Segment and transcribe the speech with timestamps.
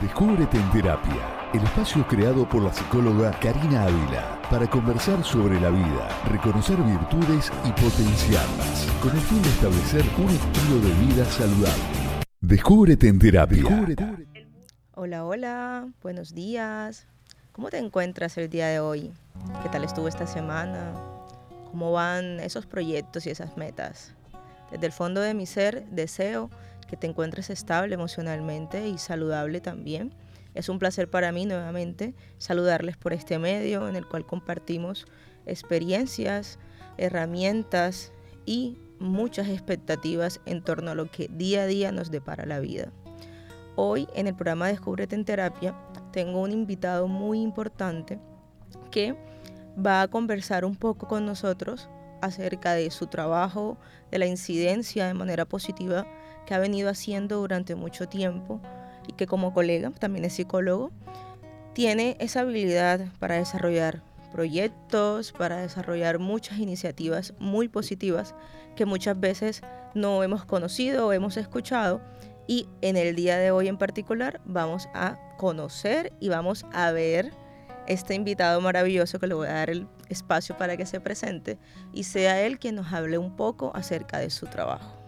[0.00, 5.68] Descúbrete en Terapia, el espacio creado por la psicóloga Karina Ávila para conversar sobre la
[5.68, 11.82] vida, reconocer virtudes y potenciarlas, con el fin de establecer un estilo de vida saludable.
[12.40, 13.86] Descúbrete en Terapia.
[14.94, 17.06] Hola, hola, buenos días.
[17.52, 19.12] ¿Cómo te encuentras el día de hoy?
[19.62, 20.94] ¿Qué tal estuvo esta semana?
[21.70, 24.14] ¿Cómo van esos proyectos y esas metas?
[24.70, 26.48] Desde el fondo de mi ser deseo
[26.92, 30.12] que te encuentres estable emocionalmente y saludable también.
[30.52, 35.06] Es un placer para mí nuevamente saludarles por este medio en el cual compartimos
[35.46, 36.58] experiencias,
[36.98, 38.12] herramientas
[38.44, 42.92] y muchas expectativas en torno a lo que día a día nos depara la vida.
[43.74, 45.74] Hoy en el programa Descúbrete en Terapia
[46.12, 48.20] tengo un invitado muy importante
[48.90, 49.16] que
[49.82, 51.88] va a conversar un poco con nosotros
[52.20, 53.78] acerca de su trabajo,
[54.10, 56.06] de la incidencia de manera positiva
[56.46, 58.60] que ha venido haciendo durante mucho tiempo
[59.06, 60.90] y que como colega, también es psicólogo,
[61.74, 68.34] tiene esa habilidad para desarrollar proyectos, para desarrollar muchas iniciativas muy positivas
[68.76, 69.62] que muchas veces
[69.94, 72.00] no hemos conocido o hemos escuchado
[72.46, 77.32] y en el día de hoy en particular vamos a conocer y vamos a ver
[77.86, 81.58] este invitado maravilloso que le voy a dar el espacio para que se presente
[81.92, 85.01] y sea él quien nos hable un poco acerca de su trabajo.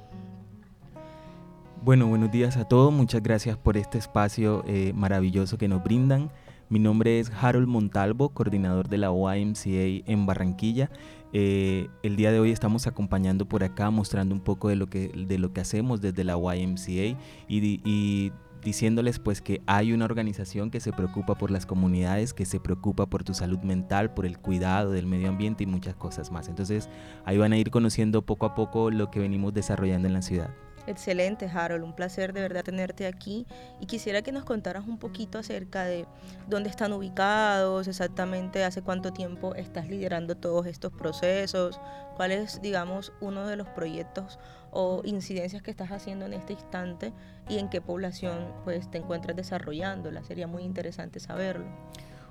[1.84, 2.90] Bueno, buenos días a todos.
[2.94, 6.30] Muchas gracias por este espacio eh, maravilloso que nos brindan.
[6.70, 10.90] Mi nombre es Harold Montalvo, coordinador de la YMCA en Barranquilla.
[11.34, 15.08] Eh, el día de hoy estamos acompañando por acá, mostrando un poco de lo que,
[15.08, 17.18] de lo que hacemos desde la YMCA
[17.48, 18.32] y,
[18.62, 23.04] diciéndoles pues que hay una organización que se preocupa por las comunidades, que se preocupa
[23.04, 26.48] por tu salud mental, por el cuidado del medio ambiente y muchas cosas más.
[26.48, 26.88] Entonces
[27.26, 30.54] ahí van a ir conociendo poco a poco lo que venimos desarrollando en la ciudad.
[30.86, 31.82] Excelente, Harold.
[31.82, 33.46] Un placer de verdad tenerte aquí.
[33.80, 36.06] Y quisiera que nos contaras un poquito acerca de
[36.48, 41.80] dónde están ubicados, exactamente hace cuánto tiempo estás liderando todos estos procesos,
[42.16, 44.38] cuál es, digamos, uno de los proyectos
[44.70, 47.12] o incidencias que estás haciendo en este instante
[47.48, 50.22] y en qué población pues te encuentras desarrollándola.
[50.24, 51.66] Sería muy interesante saberlo.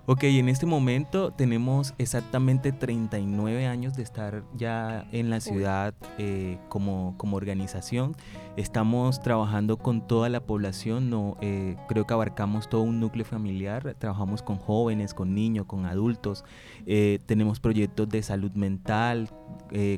[0.05, 6.57] Ok, en este momento tenemos exactamente 39 años de estar ya en la ciudad eh,
[6.67, 8.13] como, como, organización.
[8.57, 13.95] Estamos trabajando con toda la población, no, eh, creo que abarcamos todo un núcleo familiar,
[13.97, 16.43] trabajamos con jóvenes, con niños, con adultos.
[16.85, 19.29] Eh, tenemos proyectos de salud mental,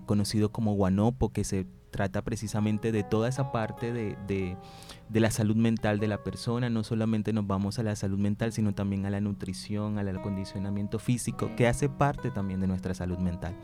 [0.05, 4.55] conocido como Guanopo, que se trata precisamente de toda esa parte de de
[5.13, 6.69] la salud mental de la persona.
[6.69, 10.99] No solamente nos vamos a la salud mental, sino también a la nutrición, al acondicionamiento
[10.99, 13.55] físico, que hace parte también de nuestra salud mental.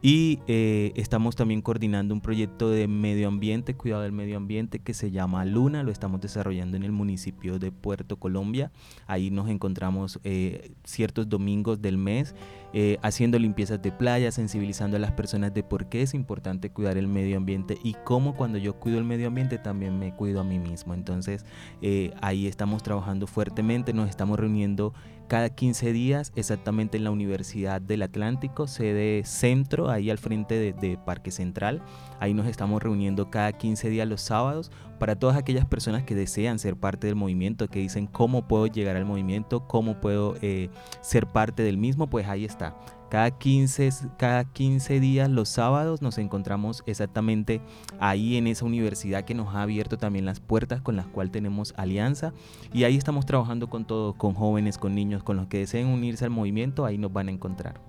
[0.00, 4.94] Y eh, estamos también coordinando un proyecto de medio ambiente, cuidado del medio ambiente, que
[4.94, 5.82] se llama Luna.
[5.82, 8.70] Lo estamos desarrollando en el municipio de Puerto Colombia.
[9.06, 12.34] Ahí nos encontramos eh, ciertos domingos del mes
[12.74, 16.98] eh, haciendo limpiezas de playa, sensibilizando a las personas de por qué es importante cuidar
[16.98, 20.44] el medio ambiente y cómo cuando yo cuido el medio ambiente también me cuido a
[20.44, 20.77] mí mismo.
[20.86, 21.44] Entonces
[21.82, 24.92] eh, ahí estamos trabajando fuertemente, nos estamos reuniendo
[25.28, 30.98] cada 15 días exactamente en la Universidad del Atlántico, sede centro, ahí al frente de,
[30.98, 31.82] Parque Central.
[32.20, 36.58] Ahí nos estamos reuniendo cada 15 días los sábados para todas aquellas personas que desean
[36.58, 40.70] ser parte del movimiento, que dicen cómo puedo llegar al movimiento, cómo puedo eh,
[41.00, 42.76] ser parte del mismo, pues ahí está.
[43.10, 47.62] Cada 15, cada 15 días, los sábados, nos encontramos exactamente
[48.00, 51.72] ahí en esa universidad que nos ha abierto también las puertas con las cuales tenemos
[51.78, 52.34] alianza.
[52.72, 56.26] Y ahí estamos trabajando con todos, con jóvenes, con niños, con los que deseen unirse
[56.26, 57.80] al movimiento, ahí nos van a encontrar.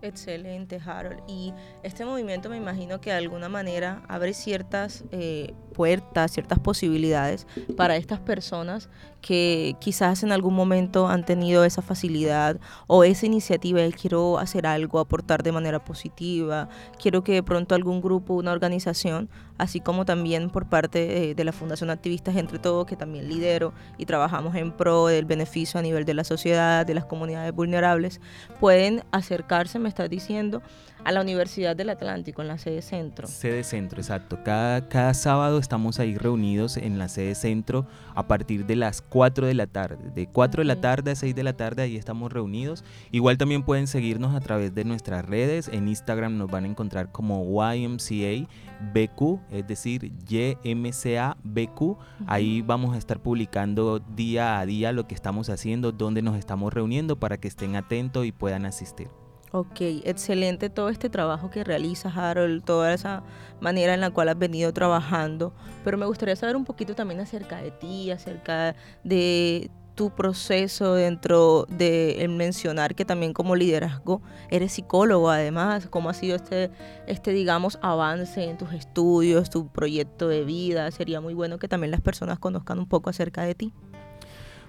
[0.00, 1.22] Excelente, Harold.
[1.26, 7.46] Y este movimiento me imagino que de alguna manera abre ciertas eh, puertas, ciertas posibilidades
[7.76, 8.88] para estas personas
[9.20, 12.58] que quizás en algún momento han tenido esa facilidad
[12.88, 16.68] o esa iniciativa de quiero hacer algo, aportar de manera positiva,
[17.00, 21.44] quiero que de pronto algún grupo, una organización, así como también por parte eh, de
[21.44, 25.82] la Fundación Activistas Entre Todos, que también lidero y trabajamos en pro del beneficio a
[25.84, 28.20] nivel de la sociedad, de las comunidades vulnerables,
[28.58, 30.60] pueden acercarse, me estás diciendo,
[31.04, 33.26] a la Universidad del Atlántico, en la sede centro.
[33.26, 34.38] Sede centro, exacto.
[34.44, 39.46] Cada, cada sábado estamos ahí reunidos en la sede centro a partir de las 4
[39.46, 40.10] de la tarde.
[40.14, 42.84] De 4 de la tarde a 6 de la tarde ahí estamos reunidos.
[43.12, 45.68] Igual también pueden seguirnos a través de nuestras redes.
[45.68, 48.48] En Instagram nos van a encontrar como YMCA
[48.94, 51.98] BQ, es decir, YMCA BQ.
[52.26, 56.72] Ahí vamos a estar publicando día a día lo que estamos haciendo, dónde nos estamos
[56.72, 59.08] reuniendo para que estén atentos y puedan asistir.
[59.50, 63.22] Ok, excelente todo este trabajo que realizas, Harold, toda esa
[63.60, 65.54] manera en la cual has venido trabajando,
[65.84, 68.74] pero me gustaría saber un poquito también acerca de ti, acerca
[69.04, 75.88] de tu proceso dentro de mencionar que también como liderazgo eres psicólogo además?
[75.90, 76.70] ¿Cómo ha sido este,
[77.08, 80.88] este, digamos, avance en tus estudios, tu proyecto de vida?
[80.92, 83.72] Sería muy bueno que también las personas conozcan un poco acerca de ti.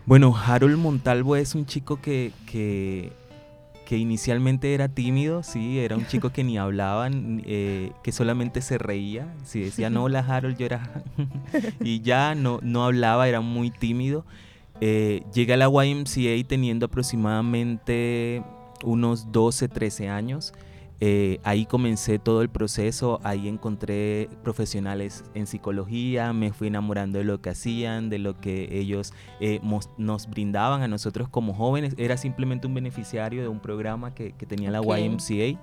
[0.08, 3.14] Bueno, Harold Montalvo es un chico que, que,
[3.98, 9.34] inicialmente era tímido, sí, era un chico que ni hablaba, eh, que solamente se reía.
[9.44, 11.04] Si decía no, hola Harold, yo era...
[11.84, 14.26] y ya no, no hablaba, era muy tímido.
[14.82, 18.44] Eh, llegué a la YMCA teniendo aproximadamente
[18.84, 20.54] unos 12, 13 años.
[21.02, 27.24] Eh, ahí comencé todo el proceso, ahí encontré profesionales en psicología, me fui enamorando de
[27.24, 29.62] lo que hacían, de lo que ellos eh,
[29.98, 31.96] nos brindaban a nosotros como jóvenes.
[31.98, 35.60] Era simplemente un beneficiario de un programa que, tenía la YMCA.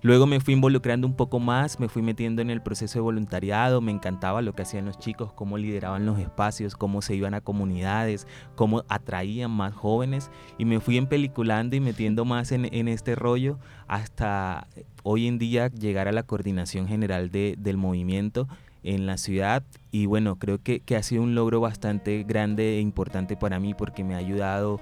[0.00, 3.80] Luego me fui involucrando un poco más, me fui metiendo en el proceso de voluntariado,
[3.80, 7.40] me encantaba lo que hacían los chicos, cómo lideraban los espacios, cómo se iban a
[7.40, 13.58] comunidades, cómo atraían más jóvenes y me fui empeliculando y metiendo más en, este rollo
[13.88, 14.68] hasta
[15.02, 18.46] hoy en día llegar a la coordinación general del movimiento
[18.84, 19.64] en la ciudad.
[19.90, 23.74] Y bueno, creo que, que ha sido un logro bastante grande e importante para mí
[23.74, 24.80] porque me ha ayudado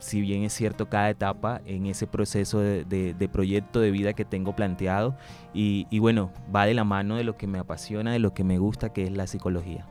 [0.00, 4.56] si bien es cierto cada etapa en ese proceso de, proyecto de vida que tengo
[4.56, 5.16] planteado
[5.54, 8.44] y, y bueno, va de la mano de lo que me apasiona, de lo que
[8.44, 9.86] me gusta, que es la psicología.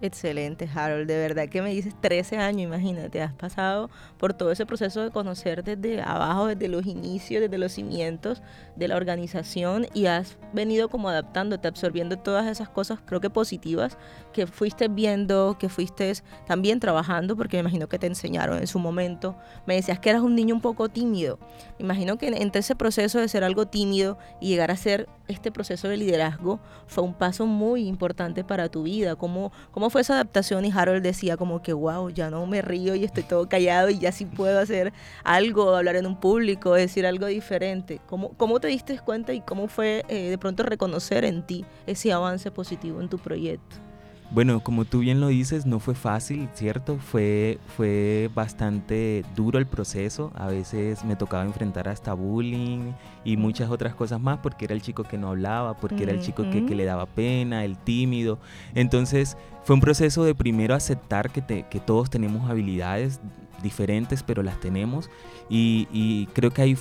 [0.00, 1.08] Excelente, Harold.
[1.08, 5.10] De verdad que me dices 13 años, imagínate, has pasado por todo ese proceso de
[5.10, 8.40] conocer desde abajo, desde los inicios, desde los cimientos
[8.76, 13.98] de la organización y has venido como adaptándote, absorbiendo todas esas cosas, creo que positivas,
[14.32, 16.12] que fuiste viendo, que fuiste
[16.46, 19.36] también trabajando, porque me imagino que te enseñaron en su momento.
[19.66, 21.40] Me decías que eras un niño un poco tímido.
[21.80, 25.88] Imagino que entre ese proceso de ser algo tímido y llegar a ser este proceso
[25.88, 29.16] de liderazgo fue un paso muy importante para tu vida.
[29.16, 30.64] ¿Cómo, cómo fue esa adaptación?
[30.64, 33.98] Y Harold decía como que, wow, ya no me río y estoy todo callado y
[33.98, 34.92] ya sí puedo hacer
[35.24, 38.00] algo, hablar en un público, decir algo diferente.
[38.06, 42.12] ¿Cómo, cómo te diste cuenta y cómo fue eh, de pronto reconocer en ti ese
[42.12, 43.87] avance positivo en tu proyecto?
[44.30, 46.98] Bueno, como tú bien lo dices, no fue fácil, ¿cierto?
[46.98, 50.32] Fue, fue bastante duro el proceso.
[50.34, 52.92] A veces me tocaba enfrentar hasta bullying
[53.24, 56.20] y muchas otras cosas más porque era el chico que no hablaba, porque era el
[56.20, 58.38] chico que, le daba pena, el tímido.
[58.74, 63.20] Entonces fue un proceso de primero aceptar que, que todos tenemos habilidades
[63.62, 65.10] diferentes, pero las tenemos.
[65.48, 66.78] Y, creo que ahí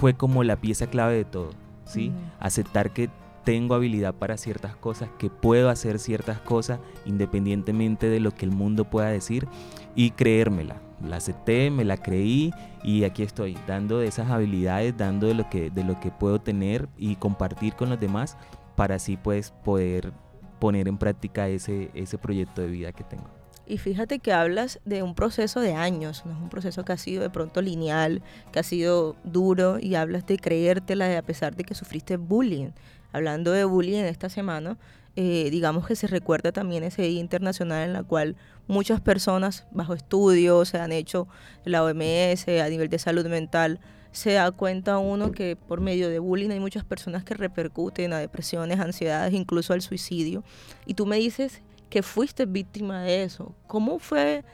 [0.00, 1.50] fue como la pieza clave de todo,
[1.84, 2.12] ¿sí?
[2.38, 3.10] Aceptar que
[3.44, 8.52] tengo habilidad para ciertas cosas, que puedo hacer ciertas cosas independientemente de lo que el
[8.52, 9.48] mundo pueda decir
[9.94, 10.80] y creérmela.
[11.06, 12.52] La acepté, me la creí
[12.84, 16.40] y aquí estoy, dando de esas habilidades, dando de lo que, de lo que puedo
[16.40, 18.36] tener y compartir con los demás
[18.76, 20.12] para así pues poder
[20.60, 23.28] poner en práctica ese, ese proyecto de vida que tengo.
[23.66, 26.96] Y fíjate que hablas de un proceso de años, no es un proceso que ha
[26.96, 28.22] sido de pronto lineal,
[28.52, 32.70] que ha sido duro y hablas de creértela a pesar de que sufriste bullying
[33.12, 34.78] hablando de bullying esta semana,
[35.14, 38.36] eh, digamos que se recuerda también ese día internacional en la cual
[38.66, 41.28] muchas personas bajo estudio se han hecho
[41.64, 43.78] la OMS a nivel de salud mental,
[44.12, 48.18] se da cuenta uno que por medio de bullying hay muchas personas que repercuten a
[48.18, 50.44] depresiones, ansiedades, incluso al suicidio.
[50.86, 53.54] Y tú me dices que fuiste víctima de eso.
[53.66, 54.44] ¿Cómo fue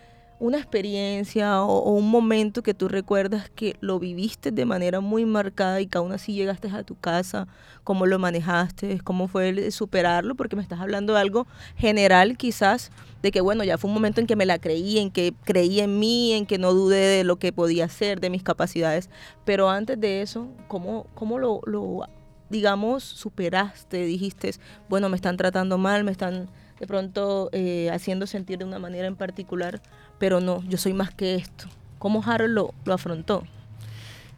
[0.41, 5.81] una experiencia o, un momento que tú recuerdas que lo viviste de manera muy marcada
[5.81, 7.49] y que aún así llegaste a tu casa,
[7.85, 11.47] cómo lo manejaste, cómo fue superarlo, porque me estás hablando de algo
[11.77, 12.91] general quizás,
[13.23, 15.81] de que bueno, ya fue un momento en que me la creí, en que creí
[15.81, 19.11] en mí, en que no dudé de lo que podía hacer, de mis capacidades,
[19.45, 22.07] pero antes de eso, ¿cómo, cómo lo, lo
[22.49, 24.05] digamos, superaste?
[24.05, 24.53] Dijiste,
[24.89, 26.49] bueno, me están tratando mal, me están
[26.79, 29.81] de pronto eh, haciendo sentir de una manera en particular,
[30.19, 31.67] pero no, yo soy más que esto.
[31.99, 33.45] ¿Cómo Harold lo, lo afrontó?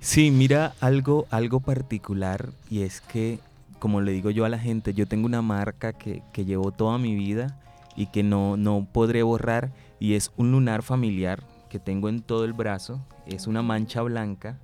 [0.01, 3.39] Sí, mira algo, algo particular y es que,
[3.79, 6.97] como le digo yo a la gente, yo tengo una marca que, que llevo toda
[6.99, 7.59] mi vida
[7.97, 12.45] y que no, no podré borrar y es un lunar familiar que tengo en todo
[12.45, 14.59] el brazo, es una mancha blanca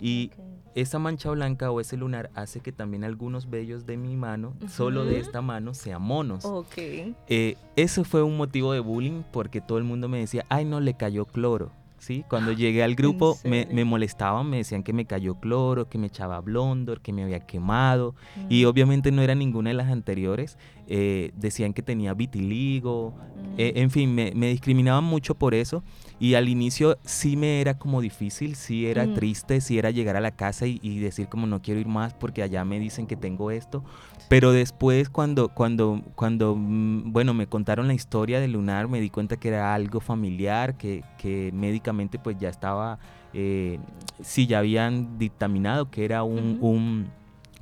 [0.00, 0.30] y
[0.74, 5.04] esa mancha blanca o ese lunar hace que también algunos vellos de mi mano, solo
[5.04, 6.44] de esta mano, sean monos.
[6.44, 6.76] Ok.
[6.76, 10.80] Eh, eso fue un motivo de bullying porque todo el mundo me decía, ay, no
[10.80, 11.72] le cayó cloro.
[11.98, 12.24] ¿Sí?
[12.28, 16.40] Cuando llegué al grupo me, molestaban, me decían que me cayó cloro, que me echaba
[16.40, 18.14] blondor, que me había quemado.
[18.48, 18.68] Y mm.
[18.68, 20.58] obviamente no era ninguna de las anteriores.
[20.86, 23.14] eh, decían que tenía vitiligo,
[23.56, 25.82] eh, en fin, me, discriminaban mucho por eso.
[26.20, 29.14] Y al inicio sí me era como difícil, sí era mm.
[29.14, 32.42] triste, sí era llegar a la casa y, decir como no quiero ir más porque
[32.42, 33.84] allá me dicen que tengo esto.
[34.28, 39.10] Pero después cuando, cuando, cuando, mm, bueno, me contaron la historia de Lunar, me di
[39.10, 42.98] cuenta que era algo familiar, que, que médicamente pues ya estaba,
[43.32, 43.78] eh,
[44.20, 47.06] sí, ya habían dictaminado que era un, un,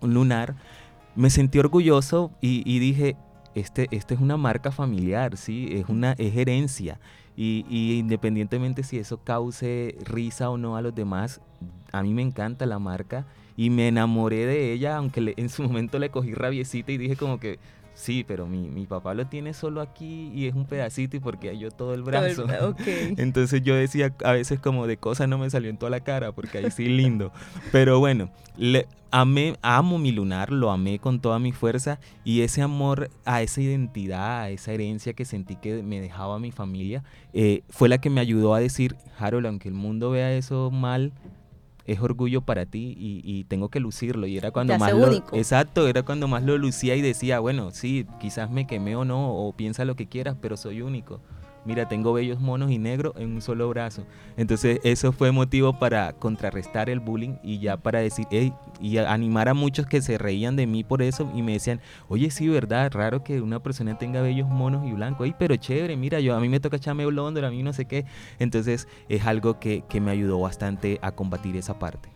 [0.00, 0.56] un lunar
[1.16, 3.16] me sentí orgulloso y, dije,
[3.54, 5.68] este, este es una marca familiar, ¿sí?
[5.72, 7.00] Es una es herencia.
[7.36, 11.40] Y, independientemente si eso cause risa o no a los demás,
[11.92, 13.26] a mí me encanta la marca
[13.56, 17.40] y me enamoré de ella, aunque en su momento le cogí rabiecita y dije como
[17.40, 17.58] que,
[17.96, 21.56] Sí, pero mi, mi, papá lo tiene solo aquí y es un pedacito y porque
[21.56, 22.44] yo todo el brazo.
[23.16, 26.32] Entonces yo decía a veces como de cosas no me salió en toda la cara
[26.32, 27.32] porque ahí sí lindo.
[27.72, 32.60] Pero bueno, le, amé, amo mi lunar, lo amé con toda mi fuerza y ese
[32.60, 37.62] amor a esa identidad, a esa herencia que sentí que me dejaba mi familia, eh,
[37.70, 41.12] fue la que me ayudó a decir, Harold, aunque el mundo vea eso mal,
[41.86, 44.26] es orgullo para ti y, tengo que lucirlo.
[44.26, 48.06] Y era cuando más lo, exacto, era cuando más lo lucía y decía, bueno, sí,
[48.20, 51.20] quizás me quemé o no, o piensa lo que quieras, pero soy único
[51.66, 54.06] mira, tengo bellos monos y negros en un solo brazo.
[54.36, 58.26] Entonces eso fue motivo para contrarrestar el bullying y ya para decir,
[58.80, 62.30] y animar a muchos que se reían de mí por eso y me decían, oye,
[62.30, 66.34] sí, verdad, raro que una persona tenga bellos monos y blancos, pero chévere, mira, yo
[66.36, 68.06] a mí me toca echarme blondo, a mí no sé qué.
[68.38, 72.15] Entonces es algo que, que me ayudó bastante a combatir esa parte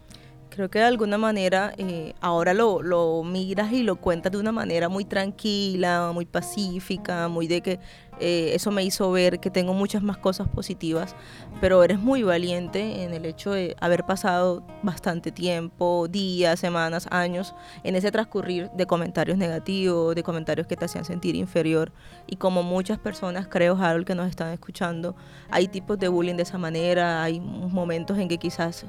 [0.51, 4.53] creo que de alguna manera eh, ahora lo, lo, miras y lo cuentas de una
[4.53, 7.81] manera muy tranquila, muy pacífica, muy de que
[8.21, 11.17] eh, eso me hizo ver que tengo muchas más cosas positivas,
[11.61, 17.55] pero eres muy valiente en el hecho de haber pasado bastante tiempo, días, semanas, años,
[17.83, 21.93] en ese transcurrir de comentarios negativos, de comentarios que te hacían sentir inferior.
[22.27, 25.17] Y como muchas personas, creo, Harold, que nos están escuchando,
[25.51, 28.85] hay tipos de bullying de esa manera, hay momentos en que quizás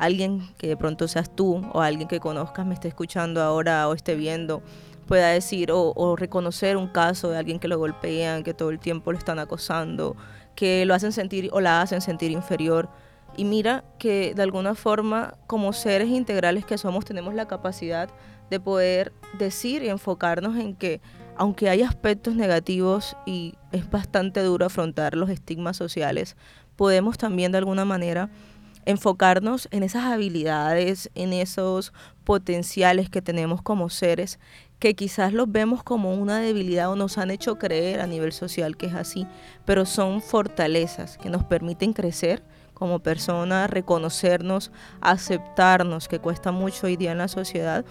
[0.00, 3.94] alguien que de pronto seas tú o alguien que conozcas me esté escuchando ahora o
[3.94, 4.62] esté viendo
[5.06, 9.10] pueda decir o, reconocer un caso de alguien que lo golpean, que todo el tiempo
[9.10, 10.16] lo están acosando,
[10.54, 12.88] que lo hacen sentir o la hacen sentir inferior.
[13.36, 18.08] Y mira que de alguna forma, como seres integrales que somos, tenemos la capacidad
[18.50, 21.00] de poder decir y enfocarnos en que,
[21.36, 26.36] aunque hay aspectos negativos y es bastante duro afrontar los estigmas sociales,
[26.76, 28.30] podemos también de alguna manera
[28.86, 31.92] enfocarnos en esas habilidades, en esos
[32.24, 34.38] potenciales que tenemos como seres,
[34.78, 38.76] que quizás los vemos como una debilidad o nos han hecho creer a nivel social
[38.76, 39.26] que es así,
[39.64, 44.72] pero son fortalezas que nos permiten crecer como personas, reconocernos,
[45.02, 47.84] aceptarnos, que cuesta mucho hoy día en la sociedad.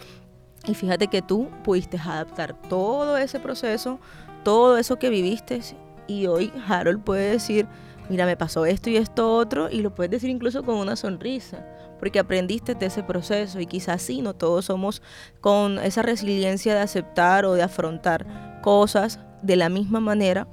[0.66, 4.00] Y fíjate que tú pudiste adaptar todo ese proceso,
[4.44, 5.62] todo eso que viviste,
[6.08, 7.68] y hoy Harold puede decir,
[8.10, 11.66] mira, me pasó esto y esto otro, y lo puedes decir incluso con una sonrisa,
[12.00, 15.02] porque aprendiste de ese proceso y quizás sí, no todos somos
[15.42, 20.48] con esa resiliencia de aceptar o de afrontar cosas de la misma manera,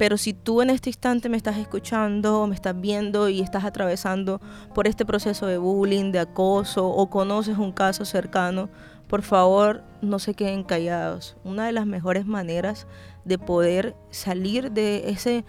[0.00, 4.40] pero si tú en este instante me estás escuchando, me estás viendo y estás atravesando
[4.74, 8.70] por este proceso de bullying, de acoso o conoces un caso cercano,
[9.08, 11.36] por favor no se queden callados.
[11.44, 12.86] Una de las mejores maneras
[13.26, 15.44] de poder salir de ese,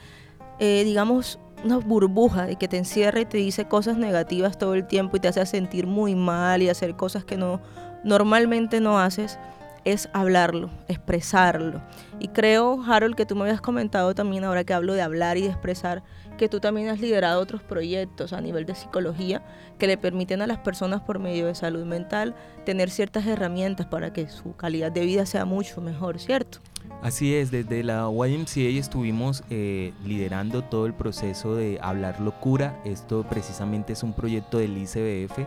[0.60, 4.88] eh, digamos, una burbuja de que te encierra y te dice cosas negativas todo el
[4.88, 7.62] tiempo y te hace sentir muy mal y hacer cosas que no
[8.04, 9.38] normalmente no haces,
[9.84, 11.82] es hablarlo, expresarlo.
[12.20, 15.42] Y creo, Harold, que tú me habías comentado también, ahora que hablo de hablar y
[15.42, 16.04] de expresar,
[16.38, 19.44] que tú también has liderado otros proyectos a nivel de psicología
[19.78, 24.14] que le permiten a las personas por medio de salud mental tener ciertas herramientas para
[24.14, 26.60] que su calidad de vida sea mucho mejor, ¿cierto?
[27.02, 32.80] Así es, desde la YMCA estuvimos eh, liderando todo el proceso de Hablar Locura.
[32.86, 35.40] Esto precisamente es un proyecto del ICBF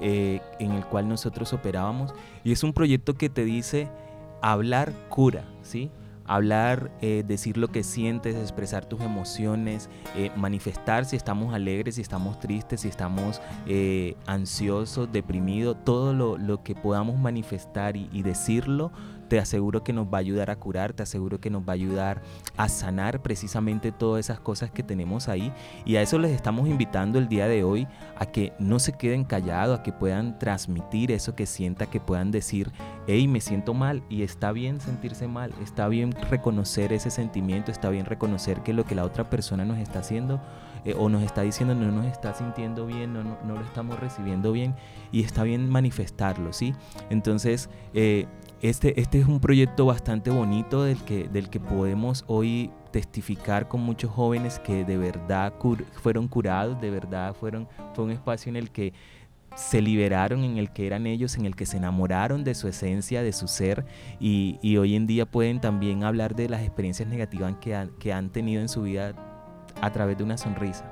[0.00, 2.12] eh, en el cual nosotros operábamos
[2.42, 3.88] y es un proyecto que te dice
[4.42, 5.92] hablar cura, ¿sí?
[6.28, 9.88] hablar, eh, decir lo que sientes, expresar tus emociones,
[10.34, 13.40] manifestar si estamos alegres, si estamos tristes, si estamos
[14.26, 18.90] ansiosos, deprimidos, todo lo, que podamos manifestar y decirlo
[19.28, 21.74] te aseguro que nos va a ayudar a curar, te aseguro que nos va a
[21.74, 22.22] ayudar
[22.56, 25.52] a sanar precisamente todas esas cosas que tenemos ahí.
[25.84, 29.24] Y a eso les estamos invitando el día de hoy, a que no se queden
[29.24, 32.70] callados, a que puedan transmitir eso que sienta, que puedan decir,
[33.06, 37.90] hey, me siento mal y está bien sentirse mal, está bien reconocer ese sentimiento, está
[37.90, 40.40] bien reconocer que lo que la otra persona nos está haciendo
[40.86, 44.52] eh, o nos está diciendo no nos está sintiendo bien, no, no, lo estamos recibiendo
[44.52, 44.76] bien
[45.10, 46.74] y está bien manifestarlo, ¿sí?
[47.10, 48.26] Entonces, eh,
[48.62, 53.82] este, este es un proyecto bastante bonito del que, del que podemos hoy testificar con
[53.82, 55.52] muchos jóvenes que de verdad
[56.02, 58.94] fueron curados, de verdad fueron, fue un espacio en el que
[59.54, 63.22] se liberaron, en el que eran ellos, en el que se enamoraron de su esencia,
[63.22, 63.84] de su ser,
[64.20, 68.30] y, hoy en día pueden también hablar de las experiencias negativas que han, que han
[68.30, 69.14] tenido en su vida
[69.80, 70.84] a través de una sonrisa.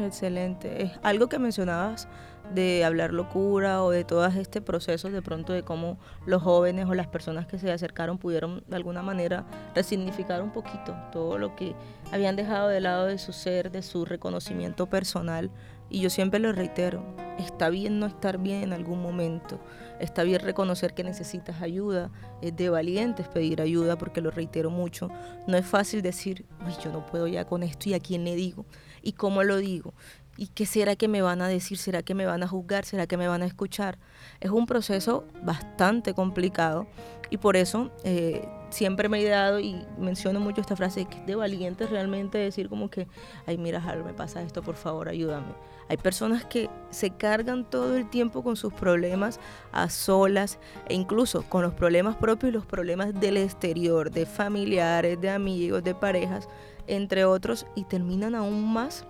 [0.00, 0.84] Excelente.
[0.84, 2.08] Es algo que mencionabas
[2.54, 6.94] de hablar locura o de todos este procesos de pronto de cómo los jóvenes o
[6.94, 11.74] las personas que se acercaron pudieron de alguna manera resignificar un poquito todo lo que
[12.12, 15.50] habían dejado de lado de su ser, de su reconocimiento personal.
[15.90, 17.02] Y yo siempre lo reitero,
[17.38, 19.58] está bien no estar bien en algún momento,
[20.00, 22.10] está bien reconocer que necesitas ayuda,
[22.42, 25.10] es de valientes pedir ayuda porque lo reitero mucho,
[25.46, 28.36] no es fácil decir, uy, yo no puedo ya con esto y a quién le
[28.36, 28.66] digo
[29.02, 29.94] y cómo lo digo.
[30.38, 31.76] ¿Y qué será que me van a decir?
[31.76, 32.86] ¿Será que me van a juzgar?
[32.86, 33.98] ¿Será que me van a escuchar?
[34.40, 36.86] Es un proceso bastante complicado
[37.28, 41.26] y por eso eh, siempre me he dado y menciono mucho esta frase que es
[41.26, 43.08] de valientes realmente decir como que,
[43.46, 45.52] ay mira Harold, me pasa esto, por favor ayúdame
[45.88, 49.40] hay personas que se cargan todo el tiempo con sus problemas
[49.72, 55.20] a solas e incluso con los problemas propios y los problemas del exterior, de familiares,
[55.20, 56.48] de amigos, de parejas,
[56.86, 59.06] entre otros, y terminan aún más,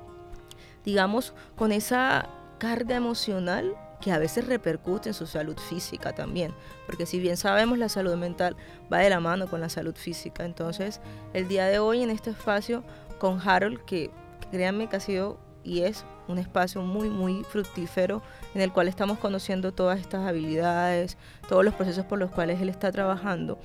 [0.84, 6.54] digamos, con esa carga emocional que a veces repercute en su salud física también,
[6.86, 8.56] porque si bien sabemos la salud mental
[8.92, 11.00] va de la mano con la salud física, entonces
[11.32, 12.84] el día de hoy en este espacio
[13.18, 14.10] con Harold, que
[14.50, 18.22] créanme que ha sido y es un espacio muy, muy fructífero
[18.54, 21.18] en el cual estamos conociendo todas estas habilidades,
[21.48, 23.58] todos los procesos por los cuales él está trabajando.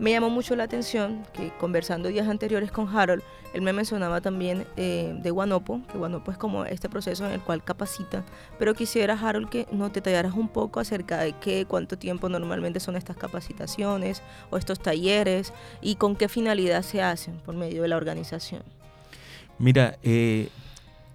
[0.00, 4.66] Me llamó mucho la atención que conversando días anteriores con Harold, él me mencionaba también
[4.78, 8.24] eh, de Guanopo, que Guanopo es como este proceso en el cual capacita,
[8.58, 12.96] pero quisiera Harold que nos detallaras un poco acerca de qué, cuánto tiempo normalmente son
[12.96, 15.52] estas capacitaciones o estos talleres
[15.82, 18.62] y con qué finalidad se hacen por medio de la organización.
[19.58, 20.48] Mira, eh,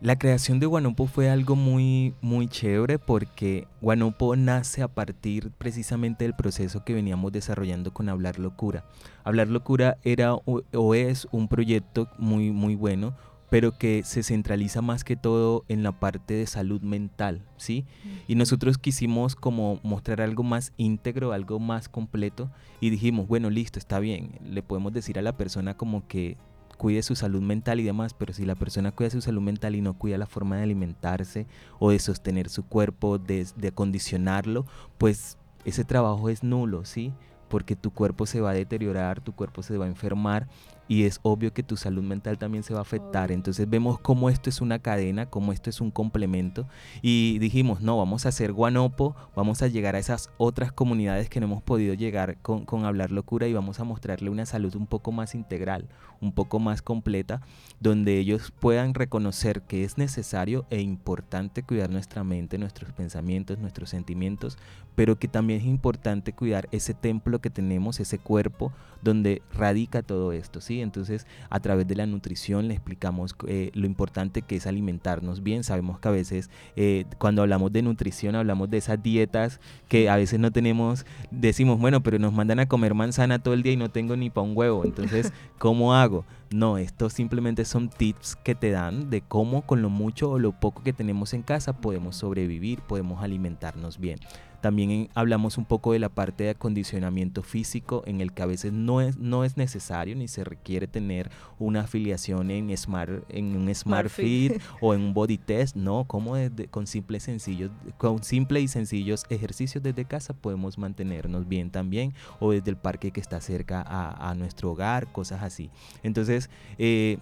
[0.06, 6.26] la creación de Guanopo fue algo muy, muy chévere porque Guanopo nace a partir precisamente
[6.26, 8.86] del proceso que veníamos desarrollando con Hablar Locura.
[9.24, 13.16] Hablar Locura era o, es un proyecto muy, muy bueno,
[13.50, 17.84] pero que se centraliza más que todo en la parte de salud mental, ¿sí?
[18.28, 23.80] Y nosotros quisimos como mostrar algo más íntegro, algo más completo y dijimos, bueno, listo,
[23.80, 26.38] está bien, le podemos decir a la persona como que
[26.78, 29.82] cuide su salud mental y demás, pero si la persona cuida su salud mental y
[29.82, 31.48] no cuida la forma de alimentarse
[31.80, 34.66] o de sostener su cuerpo, de, de acondicionarlo,
[34.98, 37.14] pues ese trabajo es nulo, ¿sí?
[37.50, 40.48] Porque tu cuerpo se va a deteriorar, tu cuerpo se va a enfermar
[40.88, 43.32] y es obvio que tu salud mental también se va a afectar.
[43.32, 46.68] Entonces vemos cómo esto es una cadena, cómo esto es un complemento
[47.02, 51.40] y dijimos, no, vamos a hacer guanopo, vamos a llegar a esas otras comunidades que
[51.40, 54.88] no hemos podido llegar con, con hablar locura y vamos a mostrarle una salud un
[54.88, 55.88] poco más integral,
[56.26, 57.42] un poco más completa,
[57.80, 63.90] donde ellos puedan reconocer que es necesario e importante cuidar nuestra mente, nuestros pensamientos, nuestros
[63.90, 64.58] sentimientos,
[64.96, 70.32] pero que también es importante cuidar ese templo que tenemos, ese cuerpo donde radica todo
[70.32, 70.82] esto, ¿sí?
[70.82, 75.64] Entonces, a través de la nutrición le explicamos eh, lo importante que es alimentarnos bien.
[75.64, 79.60] Sabemos que a veces eh, cuando hablamos de nutrición hablamos de esas dietas
[79.90, 83.64] que a veces no tenemos, decimos, bueno, pero nos mandan a comer manzana todo el
[83.64, 84.86] día y no tengo ni para un huevo.
[84.86, 86.15] Entonces, ¿cómo hago?
[86.16, 90.40] Chicago No, estos simplemente son tips que te dan de cómo con lo mucho o
[90.40, 94.22] lo poco que tenemos en casa podemos sobrevivir, podemos alimentarnos bien.
[94.66, 98.74] También hablamos un poco de la parte de acondicionamiento físico en el que a veces
[98.74, 103.76] no es, no es necesario ni se requiere tener una afiliación en, smart, en un
[103.76, 106.34] Smart, Fit, o en un Body Test, no, como
[106.72, 112.52] con simples sencillos, con simple y sencillos ejercicios desde casa podemos mantenernos bien también o
[112.52, 115.70] desde el parque que está cerca a, a nuestro hogar, cosas así.
[116.02, 116.45] Entonces,
[116.78, 117.18] eh,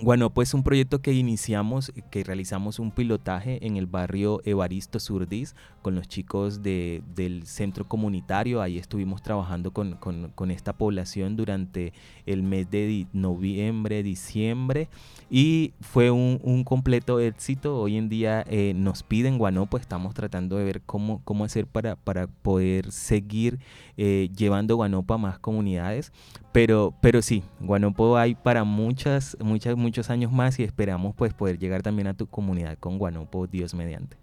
[0.00, 5.54] bueno, pues un proyecto que iniciamos, que realizamos un pilotaje en el barrio Evaristo Surdis
[5.82, 8.60] con los chicos de, del centro comunitario.
[8.60, 11.92] Ahí estuvimos trabajando con, con, esta población durante
[12.26, 14.88] el mes de noviembre, diciembre
[15.30, 17.78] y fue un, un completo éxito.
[17.80, 21.94] Hoy en día eh, nos piden Guanopo, estamos tratando de ver cómo, cómo hacer para,
[21.94, 23.60] para poder seguir
[23.96, 26.12] eh, llevando Guanopo a más comunidades.
[26.52, 31.58] Pero, pero sí, Guanopo hay para muchas, muchas, muchos años más y esperamos pues poder
[31.58, 34.16] llegar también a tu comunidad con Guanopo, Dios mediante.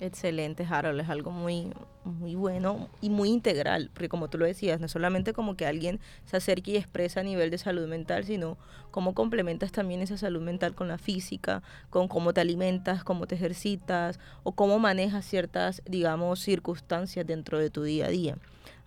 [0.00, 1.72] Excelente, Harold, es algo muy,
[2.04, 5.98] muy bueno y muy integral, porque como tú lo decías, no solamente como que alguien
[6.24, 8.58] se acerque y expresa a nivel de salud mental, sino
[8.92, 13.34] cómo complementas también esa salud mental con la física, con cómo te alimentas, cómo te
[13.34, 18.38] ejercitas o cómo manejas ciertas, digamos, circunstancias dentro de tu día a día.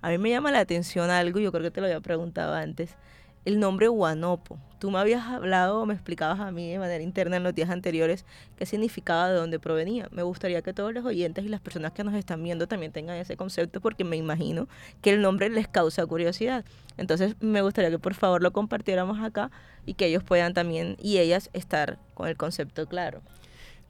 [0.01, 2.95] A mí me llama la atención algo, yo creo que te lo había preguntado antes,
[3.45, 4.57] el nombre Guanopo.
[4.79, 8.25] Tú me habías hablado, me explicabas a mí de manera interna en los días anteriores
[8.55, 10.07] qué significaba, de dónde provenía.
[10.11, 13.17] Me gustaría que todos los oyentes y las personas que nos están viendo también tengan
[13.17, 14.67] ese concepto porque me imagino
[15.01, 16.65] que el nombre les causa curiosidad.
[16.97, 19.51] Entonces me gustaría que por favor lo compartiéramos acá
[19.85, 23.21] y que ellos puedan también y ellas estar con el concepto claro.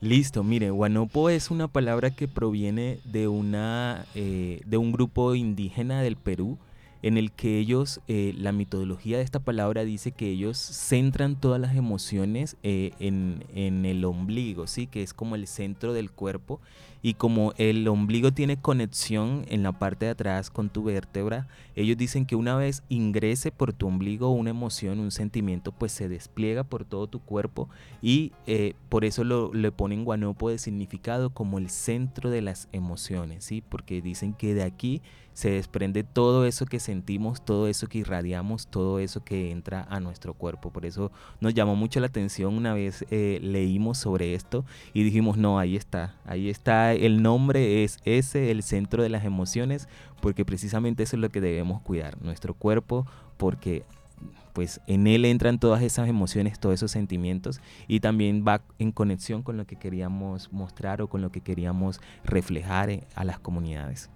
[0.02, 6.02] Listo, mire, Guanopo es una palabra que proviene de, una, eh, de un grupo indígena
[6.02, 6.58] del Perú
[7.04, 11.60] en el que ellos, eh, la mitología de esta palabra dice que ellos centran todas
[11.60, 13.42] las emociones eh, en,
[13.86, 14.88] el ombligo, ¿sí?
[14.88, 16.60] que es como el centro del cuerpo
[17.02, 21.98] y como el ombligo tiene conexión en la parte de atrás con tu vértebra, ellos
[21.98, 26.64] dicen que una vez ingrese por tu ombligo una emoción, un sentimiento, pues se despliega
[26.64, 27.70] por todo tu cuerpo
[28.04, 32.70] y eh, por eso lo, le ponen guanopo de significado como el centro de las
[32.72, 33.64] emociones, ¿sí?
[33.68, 35.02] porque dicen que de aquí
[35.34, 40.00] se desprende todo eso que sentimos, todo eso que irradiamos, todo eso que entra a
[40.00, 40.72] nuestro cuerpo.
[40.72, 45.38] Por eso nos llamó mucho la atención una vez eh, leímos sobre esto y dijimos,
[45.38, 49.88] no, ahí está, ahí está el nombre es ese, el centro de las emociones,
[50.22, 53.84] porque precisamente eso es lo que debemos cuidar, nuestro cuerpo, porque
[54.54, 59.44] pues en él entran todas esas emociones, todos esos sentimientos y también va en conexión
[59.44, 64.10] con lo que queríamos mostrar o con lo que queríamos reflejar a las comunidades.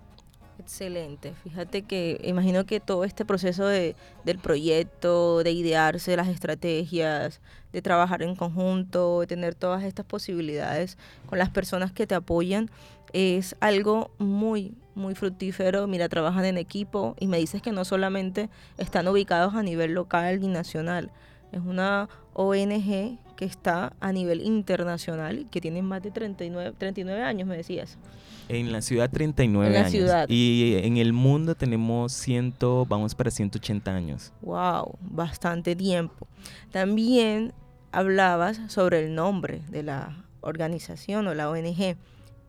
[0.58, 1.34] Excelente.
[1.44, 7.42] Fíjate que imagino que todo este proceso de, del proyecto, de idearse las estrategias,
[7.74, 12.70] de trabajar en conjunto, de tener todas estas posibilidades con las personas que te apoyan,
[13.12, 15.88] es algo muy, muy fructífero.
[15.88, 20.42] Mira, trabajan en equipo y me dices que no solamente están ubicados a nivel local
[20.42, 21.12] y nacional.
[21.52, 27.22] Es una ONG que está a nivel internacional y que tiene más de 39, 39
[27.22, 27.98] años, me decías.
[28.48, 30.30] En la ciudad 39 en la Ciudad.
[30.30, 32.56] Y en el mundo tenemos 100,
[32.88, 34.32] vamos para 180 años.
[34.42, 36.28] Wow, bastante tiempo.
[36.72, 37.54] También
[37.92, 41.98] hablabas sobre el nombre de la organización o la ONG.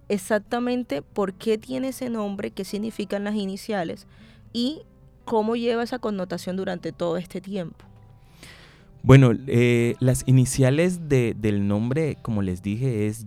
[0.09, 4.07] Exactamente por qué tiene ese nombre, qué significan las iniciales
[4.53, 4.83] y
[5.25, 7.85] cómo lleva esa connotación durante todo este tiempo.
[9.07, 13.25] Bueno, eh, las iniciales del nombre, como les dije, es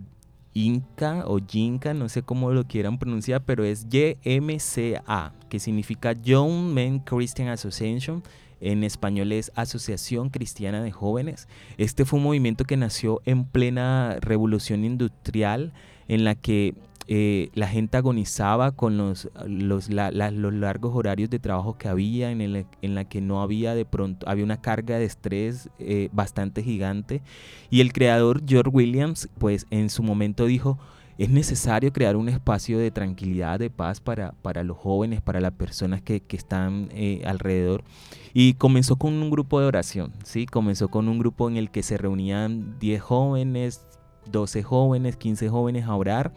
[0.52, 6.74] Inca o Yinka, no sé cómo lo quieran pronunciar, pero es YMCA, que significa Young
[6.74, 8.22] Men Christian Association.
[8.60, 11.48] En español es Asociación Cristiana de Jóvenes.
[11.78, 15.72] Este fue un movimiento que nació en plena revolución industrial,
[16.08, 16.74] en la que
[17.12, 22.66] eh, la gente agonizaba con los, los, largos horarios de trabajo que había, en, el,
[22.82, 27.20] en, la que no había de pronto, había una carga de estrés eh, bastante gigante.
[27.68, 30.78] Y el creador George Williams, pues en su momento dijo,
[31.18, 35.52] es necesario crear un espacio de tranquilidad, de paz para, para los jóvenes, para las
[35.54, 37.82] personas que, que están eh, alrededor.
[38.34, 40.46] Y comenzó con un grupo de oración, ¿sí?
[40.46, 43.84] Comenzó con un grupo en el que se reunían 10 jóvenes,
[44.30, 46.32] 12 jóvenes, 15 jóvenes a orar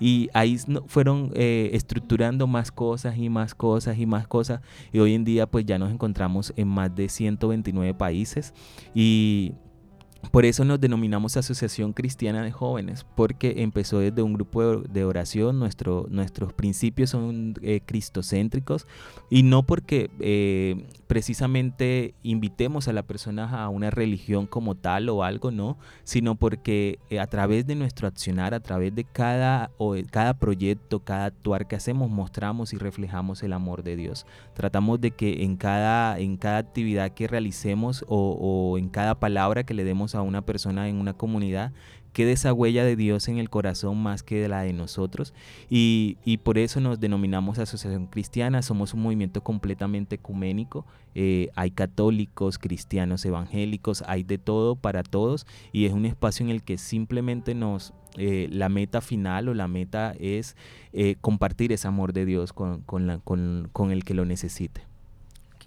[0.00, 4.60] y ahí fueron eh, estructurando más cosas y más cosas y más cosas.
[4.92, 8.54] Y hoy en día pues ya nos encontramos en más de 129 países
[8.94, 9.52] y
[10.32, 15.58] por eso nos denominamos Asociación Cristiana de Jóvenes, porque empezó desde un grupo de oración,
[15.58, 18.86] nuestro, nuestros principios son eh, cristocéntricos
[19.30, 25.22] y no porque eh, precisamente invitemos a la persona a una religión como tal o
[25.22, 29.94] algo, no, sino porque eh, a través de nuestro accionar, a través de cada, o
[30.10, 34.26] cada proyecto, cada actuar que hacemos, mostramos y reflejamos el amor de Dios.
[34.54, 39.64] Tratamos de que en cada, en cada actividad que realicemos o, o en cada palabra
[39.64, 41.72] que le demos a una persona en una comunidad,
[42.12, 45.34] quede esa huella de Dios en el corazón más que de la de nosotros.
[45.70, 50.84] Y, por eso nos denominamos Asociación Cristiana, somos un movimiento completamente ecuménico.
[51.14, 56.50] Eh, hay católicos, cristianos, evangélicos, hay de todo para todos y es un espacio en
[56.50, 57.94] el que simplemente nos...
[58.16, 60.56] Eh, la meta final o la meta es
[60.92, 63.20] eh, compartir ese amor de Dios con, con,
[63.70, 64.87] con el que lo necesite.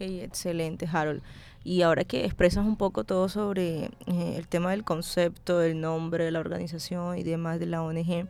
[0.02, 1.22] Excelente, Harold.
[1.64, 6.26] Y ahora que expresas un poco todo sobre eh, el tema del concepto, del nombre
[6.26, 8.28] de la organización y demás de la ONG,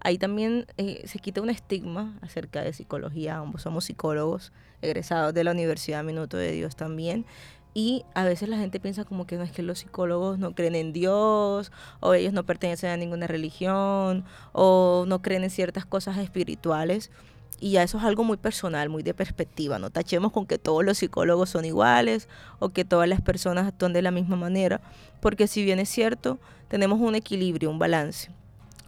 [0.00, 3.38] ahí también eh, se quita un estigma acerca de psicología.
[3.38, 7.26] Ambos somos psicólogos egresados de la Universidad Minuto de Dios también.
[7.72, 10.74] y a veces la gente piensa como que no es que los psicólogos no creen
[10.74, 11.70] en Dios,
[12.00, 17.10] o ellos no pertenecen a ninguna religión, o no creen en ciertas cosas espirituales.
[17.60, 19.78] Y ya eso es algo muy personal, muy de perspectiva.
[19.78, 22.26] No tachemos con que todos los psicólogos son iguales
[22.58, 24.80] o que todas las personas actúan de la misma manera,
[25.20, 28.30] porque si bien es cierto, tenemos un equilibrio, un balance.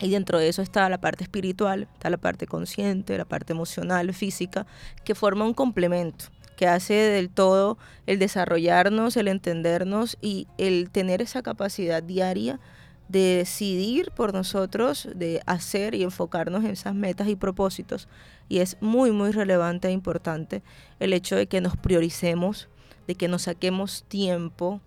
[0.01, 4.13] Y dentro de eso está la parte espiritual, está la parte consciente, la parte emocional,
[4.15, 4.67] física,
[5.05, 6.25] que forma un complemento
[6.57, 12.59] que hace del todo el desarrollarnos, el entendernos y el tener esa capacidad diaria
[13.09, 18.09] de decidir por nosotros, de hacer y enfocarnos en esas metas y propósitos.
[18.49, 20.63] Y es muy, muy relevante e importante
[20.99, 22.69] el hecho de que nos prioricemos,
[23.07, 24.81] de que nos saquemos tiempo,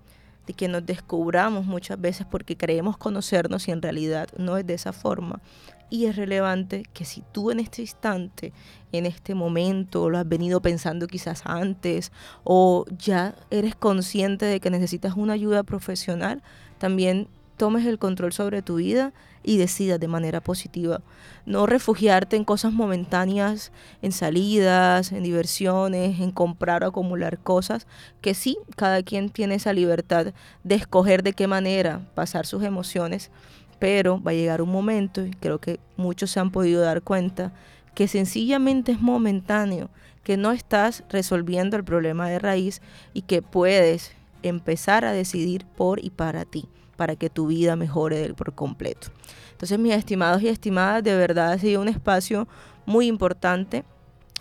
[0.47, 4.75] de que nos descubramos muchas veces porque creemos conocernos y en realidad no es de
[4.75, 5.41] esa forma.
[5.89, 8.54] Y es relevante que si tú en este instante,
[8.91, 12.12] en este momento, lo has venido pensando quizás antes
[12.43, 16.41] o ya eres consciente de que necesitas una ayuda profesional,
[16.80, 19.13] también tomes el control sobre tu vida
[19.44, 21.02] y decidas de manera positiva.
[21.46, 27.88] No refugiarte en cosas momentáneas, en salidas, en diversiones, en comprar o acumular cosas,
[28.22, 33.30] que sí, cada quien tiene esa libertad de escoger de qué manera pasar sus emociones,
[33.78, 37.54] pero va a llegar un momento, y creo que muchos se han podido dar cuenta,
[37.94, 39.89] que sencillamente es momentáneo,
[40.24, 42.82] que no estás resolviendo el problema de raíz
[43.13, 48.34] y que puedes empezar a decidir por y para ti, para que tu vida mejore
[48.34, 49.08] por completo.
[49.51, 52.47] Entonces, mis estimados y estimadas, de verdad ha sido un espacio
[52.86, 53.84] muy importante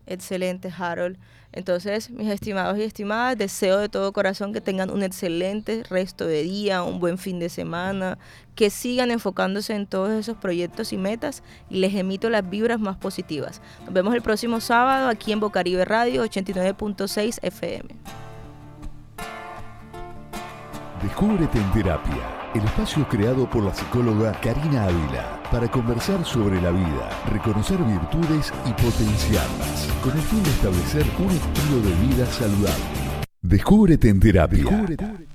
[0.08, 1.18] Excelente, Harold.
[1.52, 6.42] Entonces, mis estimados y estimadas, deseo de todo corazón que tengan un excelente resto de
[6.42, 8.18] día, un buen fin de semana,
[8.54, 12.96] que sigan enfocándose en todos esos proyectos y metas y les emito las vibras más
[12.96, 13.60] positivas.
[13.84, 18.27] Nos vemos el próximo sábado aquí en Bocaribe Radio 89.6 FM.
[21.02, 26.70] Descúbrete en terapia el espacio creado por la psicóloga Karina Ávila para conversar sobre la
[26.70, 32.84] vida, reconocer virtudes y potenciarlas, con el fin de establecer un estilo de vida saludable.
[33.42, 34.64] Descúbrete en terapia.